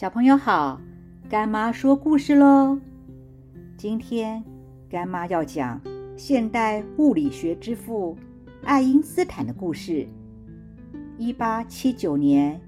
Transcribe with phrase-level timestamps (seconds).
[0.00, 0.80] 小朋友好，
[1.28, 2.78] 干妈说故事喽。
[3.76, 4.42] 今天
[4.88, 5.78] 干妈要讲
[6.16, 8.16] 现代物理学之父
[8.64, 10.08] 爱因斯坦的故事。
[11.18, 12.58] 一八七九年，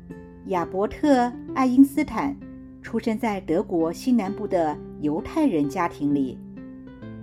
[0.48, 1.24] 亚伯特·
[1.54, 2.36] 爱因斯坦
[2.82, 6.38] 出生在德国西南部的犹太人家庭里。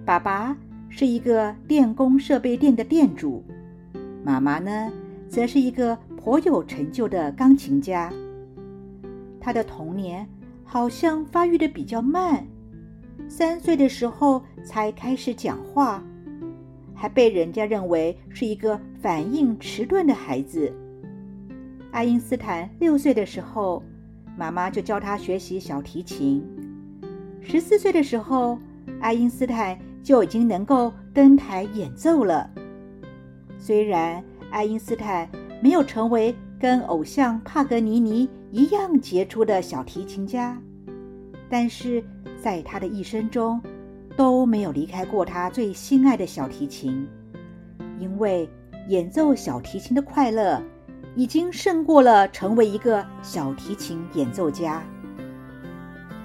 [0.04, 0.58] 爸爸
[0.90, 3.44] 是一个电工设备店的店主，
[4.24, 4.92] 妈妈呢，
[5.28, 8.12] 则是一个颇有成就的钢琴家。
[9.50, 10.30] 他的童年
[10.64, 12.46] 好像发育的比较慢，
[13.28, 16.04] 三岁的时候才开始讲话，
[16.94, 20.72] 还被人家认为是一个反应迟钝的孩子。
[21.90, 23.82] 爱因斯坦六岁的时候，
[24.38, 26.46] 妈妈就教他学习小提琴。
[27.42, 28.60] 十四岁的时候，
[29.02, 32.48] 爱因斯坦就已经能够登台演奏了。
[33.58, 35.28] 虽然爱因斯坦
[35.60, 38.30] 没有成为跟偶像帕格尼尼。
[38.52, 40.60] 一样杰出的小提琴家，
[41.48, 42.04] 但是
[42.42, 43.62] 在他的一生中
[44.18, 47.08] 都没有离开过他最心爱的小提琴，
[48.00, 48.50] 因为
[48.88, 50.60] 演奏小提琴的快乐
[51.16, 54.82] 已经胜过了成为一个小提琴演奏家。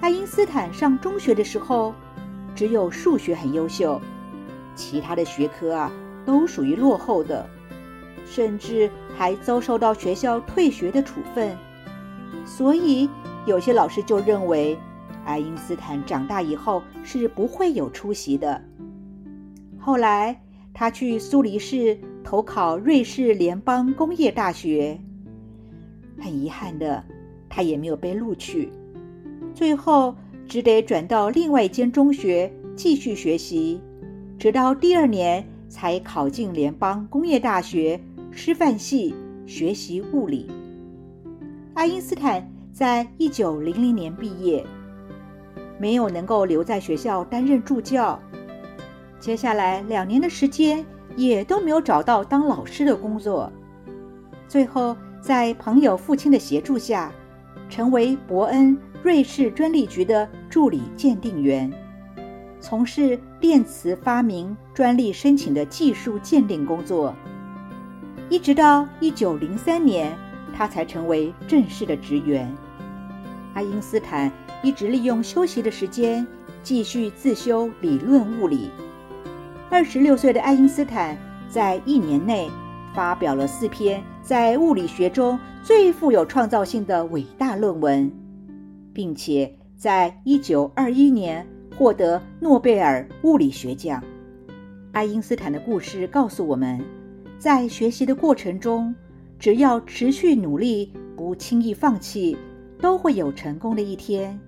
[0.01, 1.93] 爱因斯坦上中学的时候，
[2.55, 4.01] 只有数学很优秀，
[4.73, 5.91] 其他的学科啊
[6.25, 7.47] 都属于落后的，
[8.25, 11.55] 甚至还遭受到学校退学的处分。
[12.45, 13.09] 所以，
[13.45, 14.77] 有些老师就认为，
[15.23, 18.61] 爱因斯坦长大以后是不会有出息的。
[19.79, 20.41] 后来，
[20.73, 24.99] 他去苏黎世投考瑞士联邦工业大学，
[26.19, 27.03] 很遗憾的，
[27.47, 28.71] 他也没有被录取，
[29.53, 30.15] 最后
[30.47, 33.79] 只得转到另外一间中学继续学习，
[34.37, 37.99] 直到第二年才考进联邦工业大学
[38.37, 40.51] 师范系学习物理。
[41.73, 44.61] 爱因斯坦在一九零零年毕业，
[45.79, 48.19] 没有能够留在学校担任助教。
[49.21, 53.49] 接下来两年的时间也都没有找到当老师的工作。
[54.49, 57.13] 最后，在朋友父亲的协助下，
[57.69, 61.71] 成为伯恩瑞士专利局的助理鉴定员，
[62.59, 67.15] 从事电磁发明专利申请的技术鉴定工作，
[68.29, 70.15] 一直到一九零三年。
[70.57, 72.49] 他才成为正式的职员。
[73.53, 74.31] 爱因斯坦
[74.63, 76.25] 一直利用休息的时间
[76.63, 78.71] 继续自修理论物理。
[79.69, 81.17] 二十六岁的爱因斯坦
[81.49, 82.49] 在一年内
[82.93, 88.09] 发表了四篇在物理学中最富有创造性的伟大论文，
[88.93, 91.45] 并且在一九二一年
[91.77, 94.01] 获得诺贝尔物理学奖。
[94.93, 96.81] 爱因斯坦的故事告诉我们，
[97.37, 98.93] 在学习的过程中。
[99.37, 102.37] 只要持续努力，不轻易放弃，
[102.79, 104.39] 都会有成功的一天。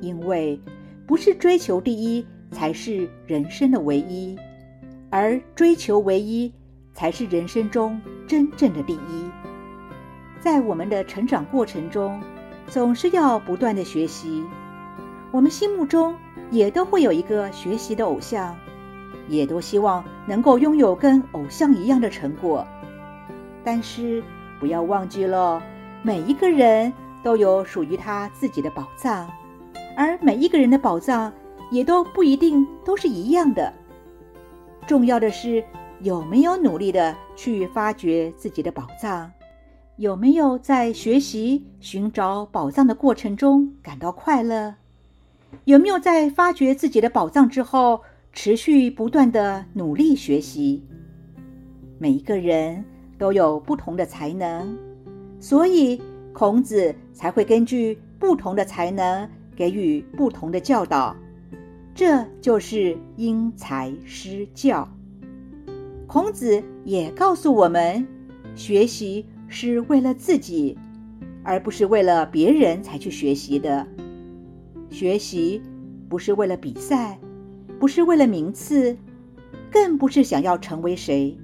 [0.00, 0.58] 因为
[1.06, 4.36] 不是追求第一才是人生的唯一，
[5.10, 6.50] 而追求唯一
[6.94, 9.30] 才是人生中真正的第一。
[10.40, 12.20] 在我们的成长过程中，
[12.66, 14.42] 总是要不断的学习。
[15.30, 16.16] 我们心目中
[16.50, 18.56] 也都会有一个学习的偶像，
[19.30, 22.66] 也都希望能够拥有跟偶像一样的成果。
[23.64, 24.22] 但是
[24.58, 25.62] 不要忘记了，
[26.02, 26.92] 每一个人
[27.22, 29.30] 都有属于他自己的宝藏，
[29.96, 31.32] 而每一个人的宝藏
[31.70, 33.72] 也都不一定都是一样的。
[34.86, 35.62] 重要的是
[36.00, 39.30] 有没有努力的去发掘自己的宝藏，
[39.96, 44.74] 有没有在学习寻找宝藏的过程中感到快乐，
[45.64, 48.00] 有没有在发掘自己的宝藏之后
[48.32, 50.82] 持续不断的努力学习。
[51.98, 52.84] 每一个人。
[53.20, 54.74] 都有不同的才能，
[55.38, 56.00] 所以
[56.32, 61.14] 孔子才会根据不同的才能给予不同的教导。
[61.94, 64.88] 这就是因材施教。
[66.06, 68.08] 孔子也告诉我们，
[68.54, 70.78] 学习是为了自己，
[71.42, 73.86] 而不是为了别人才去学习的。
[74.88, 75.60] 学习
[76.08, 77.18] 不是为了比赛，
[77.80, 78.94] 不是为了名次，
[79.72, 81.36] 更不是想要成为谁。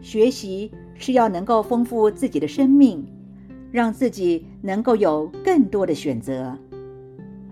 [0.00, 3.06] 学习是要能够丰富自己的生命，
[3.70, 6.58] 让自己能够有更多的选择。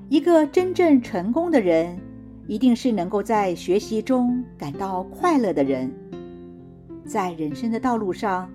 [0.08, 1.96] 一个真正成功的人，
[2.48, 5.88] 一定是能够在学习中感到快乐的人。
[7.04, 8.50] 在人生的道路上，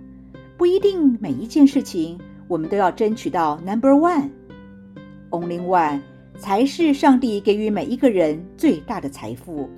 [0.57, 6.01] 不一定每一件事情我们都要争取到 number one，only one
[6.37, 9.69] 才是上帝给予每一个人最大的财富。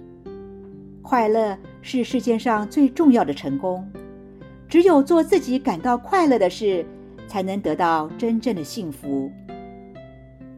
[1.01, 3.87] 快乐是世界上最重要的成功。
[4.67, 6.83] 只有做自己感到快乐的事，
[7.27, 9.31] 才能得到真正的幸福。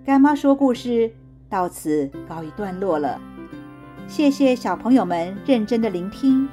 [0.06, 1.12] 干妈说故事
[1.50, 3.20] 到此告一段落了。
[4.08, 6.48] 谢谢小朋友们认真的聆听。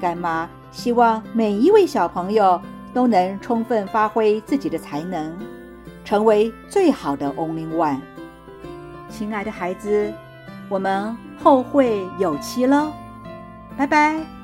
[0.00, 2.58] 干妈希望每一位小朋友
[2.94, 5.36] 都能充分发挥自己的才能，
[6.02, 8.00] 成为最好的 Only One。
[9.12, 10.12] 亲爱的孩子，
[10.68, 12.92] 我们后会有期喽，
[13.76, 14.41] 拜拜。